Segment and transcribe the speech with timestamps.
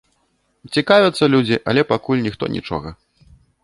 [0.77, 2.89] Цікавяцца людзі, але пакуль ніхто нічога.